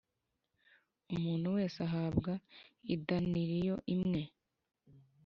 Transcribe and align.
umuntu 1.13 1.47
wese 1.57 1.77
ahabwa 1.87 2.31
idenariyo 2.95 3.75
imwe 3.95 4.21